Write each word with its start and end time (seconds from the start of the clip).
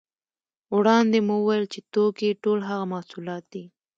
وړاندې 0.77 1.17
مو 1.27 1.35
وویل 1.39 1.65
چې 1.73 1.79
توکي 1.93 2.29
ټول 2.43 2.59
هغه 2.69 2.85
محصولات 2.93 3.43
دي 3.53 3.63